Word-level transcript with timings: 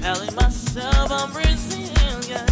Telling 0.00 0.34
myself 0.36 1.10
I'm 1.10 1.32
resilient. 1.36 2.50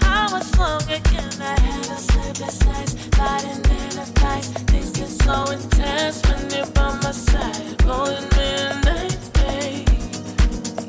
How 0.00 0.28
much 0.30 0.56
longer 0.58 1.00
can 1.02 1.42
I 1.42 1.58
have 1.58 1.90
a 1.90 1.96
sleepless 2.00 2.64
nights? 2.64 2.94
Fighting 3.16 3.64
in 3.64 3.98
a 3.98 4.06
fight. 4.20 4.44
Things 4.70 4.90
get 4.92 5.08
so 5.08 5.50
intense 5.50 6.22
when 6.28 6.50
you're 6.50 6.66
by 6.66 6.94
my 7.02 7.10
side. 7.12 7.78
Golden 7.78 8.24
midnight, 8.36 9.18
babe. 9.34 9.88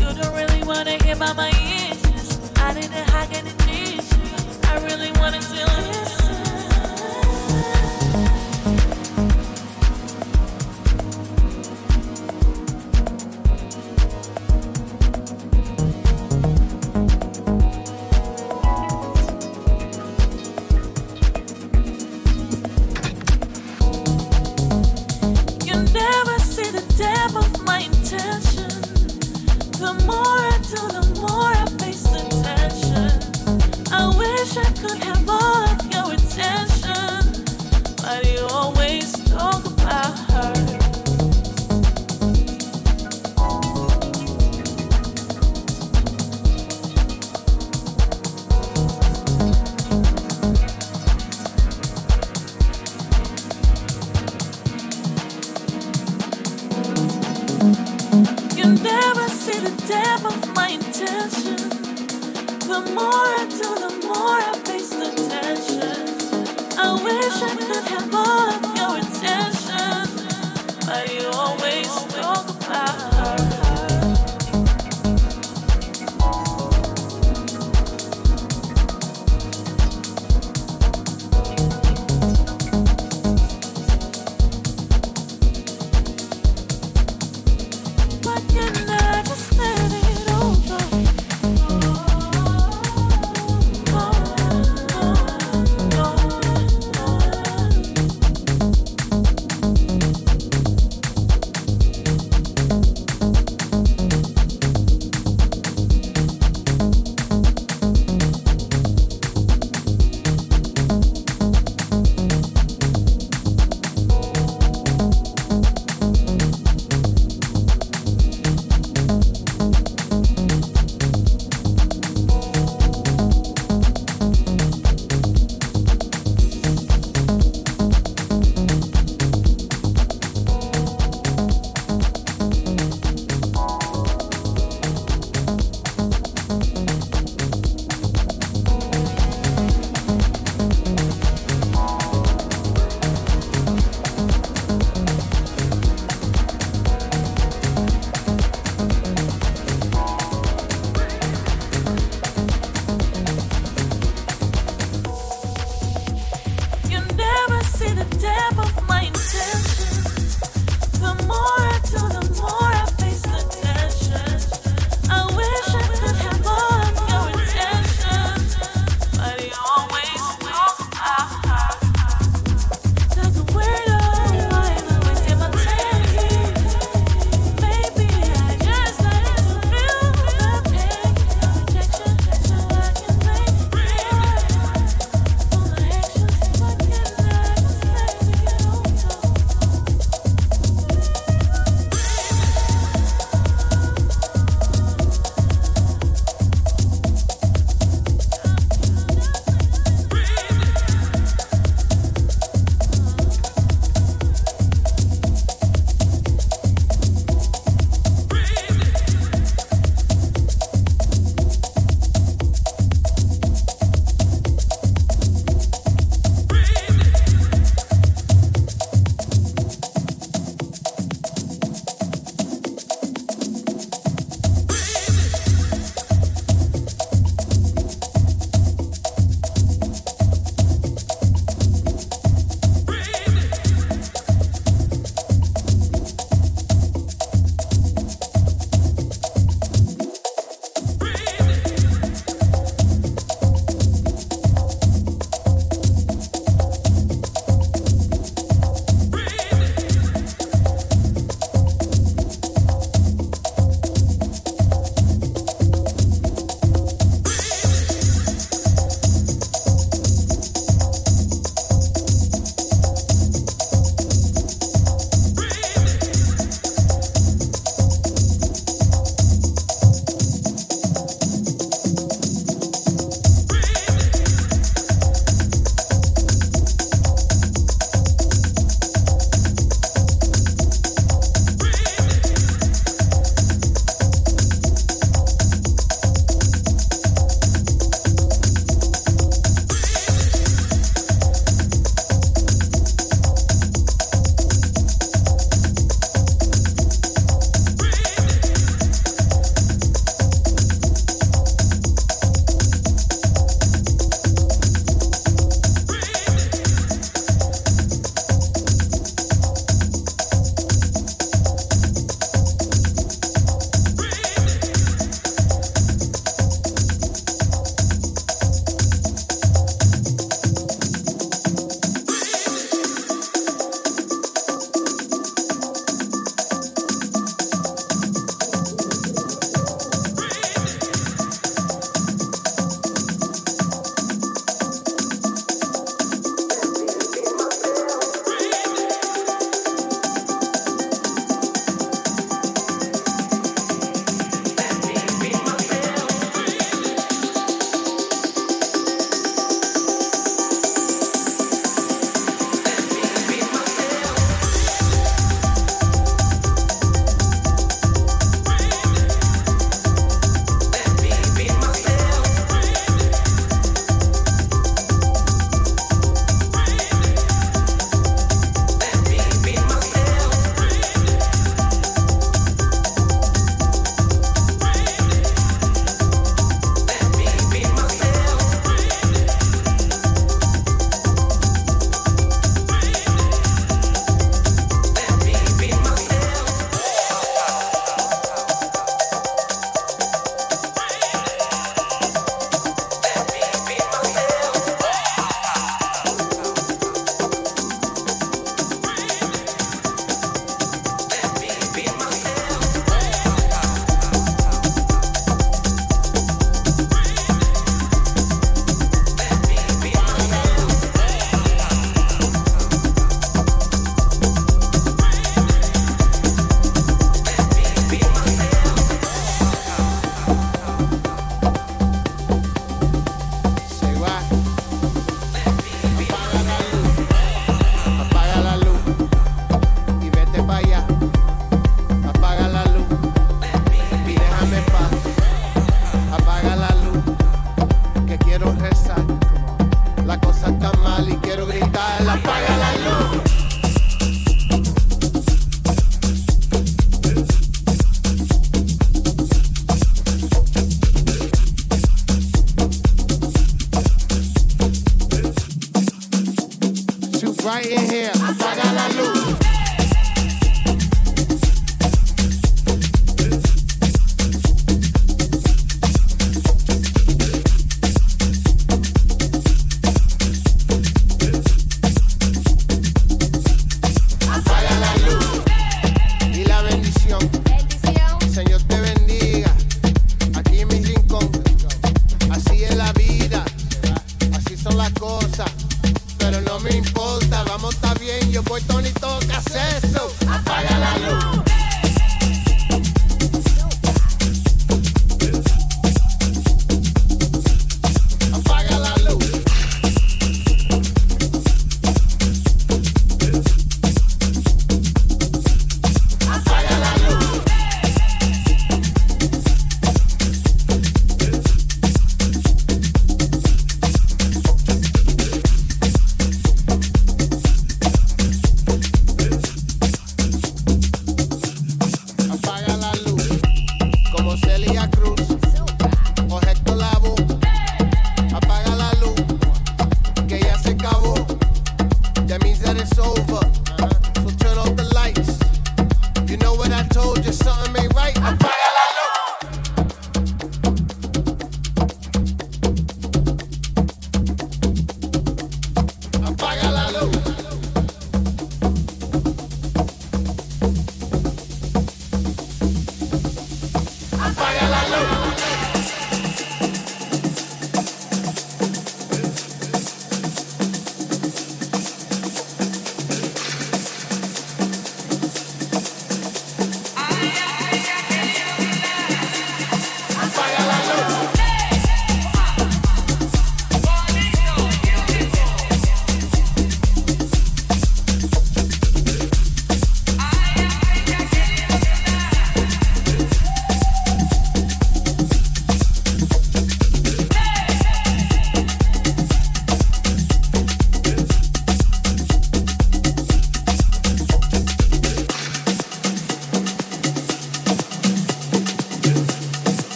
You 0.00 0.14
don't 0.14 0.34
really 0.34 0.62
wanna 0.64 1.02
hear 1.02 1.16
about 1.16 1.36
my 1.36 1.50
issues. 1.50 2.38
I 2.56 2.72
didn't 2.72 3.08
hide 3.10 3.32
any 3.34 3.50
issues. 3.70 4.58
I 4.64 4.78
really 4.86 5.12
wanna 5.20 5.42
feel 5.42 5.66
it. 5.66 6.01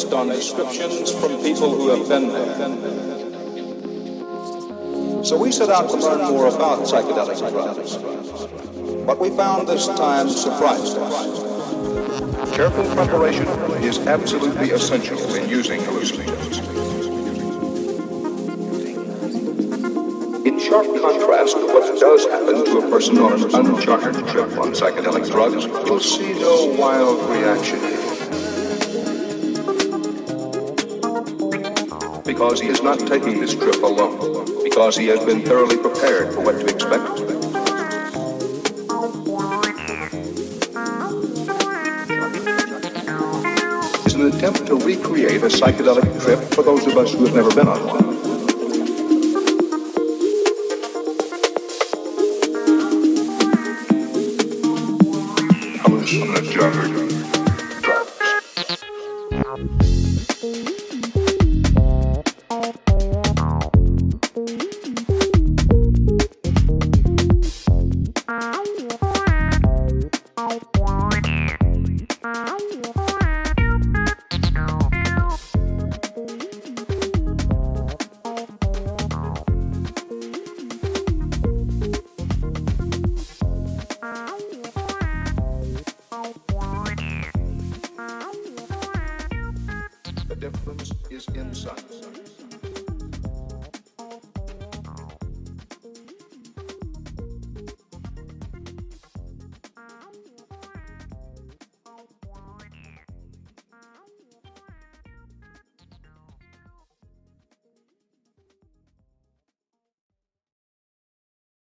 Based 0.00 0.14
on 0.14 0.28
descriptions 0.28 1.12
from 1.12 1.42
people 1.42 1.74
who 1.74 1.90
have 1.90 2.08
been 2.08 2.28
there. 2.32 2.54
So 5.22 5.36
we 5.36 5.52
set 5.52 5.68
out 5.68 5.90
to 5.90 5.96
learn 5.96 6.30
more 6.32 6.46
about 6.48 6.86
psychedelic 6.86 7.38
drugs. 7.50 7.98
What 9.04 9.18
we 9.18 9.28
found 9.28 9.68
this 9.68 9.88
time 9.88 10.30
surprised 10.30 10.96
us. 10.96 11.42
Careful 12.56 12.84
preparation 12.94 13.46
is 13.84 13.98
absolutely 14.06 14.70
essential 14.70 15.18
in 15.34 15.50
using 15.50 15.80
hallucinogens. 15.80 16.60
In 20.46 20.58
sharp 20.58 20.86
contrast 20.86 21.56
to 21.58 21.66
what 21.66 22.00
does 22.00 22.24
happen 22.24 22.64
to 22.64 22.78
a 22.78 22.88
person 22.88 23.18
on 23.18 23.32
an 23.34 23.54
uncharted 23.54 24.26
trip 24.28 24.56
on 24.56 24.72
psychedelic 24.72 25.30
drugs, 25.30 25.66
you'll 25.66 26.00
see 26.00 26.32
no 26.40 26.74
wild 26.78 27.20
reaction. 27.28 27.89
Because 32.40 32.62
he 32.62 32.68
is 32.68 32.82
not 32.82 32.98
taking 33.00 33.38
this 33.38 33.54
trip 33.54 33.82
alone. 33.82 34.64
Because 34.64 34.96
he 34.96 35.08
has 35.08 35.22
been 35.26 35.42
thoroughly 35.42 35.76
prepared 35.76 36.32
for 36.32 36.40
what 36.40 36.58
to 36.58 36.64
expect. 36.64 37.20
Is 44.06 44.14
an 44.14 44.28
attempt 44.28 44.66
to 44.68 44.76
recreate 44.76 45.42
a 45.42 45.50
psychedelic 45.52 46.18
trip 46.24 46.38
for 46.54 46.62
those 46.62 46.86
of 46.86 46.96
us 46.96 47.12
who 47.12 47.26
have 47.26 47.34
never 47.34 47.54
been 47.54 47.68
on 47.68 47.86
one. 47.86 48.19